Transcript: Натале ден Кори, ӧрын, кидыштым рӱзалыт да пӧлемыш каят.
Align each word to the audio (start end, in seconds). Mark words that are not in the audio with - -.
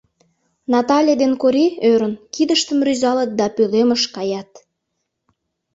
Натале 0.71 1.13
ден 1.21 1.33
Кори, 1.41 1.65
ӧрын, 1.91 2.13
кидыштым 2.33 2.79
рӱзалыт 2.87 3.29
да 3.39 3.45
пӧлемыш 3.55 4.03
каят. 4.15 4.51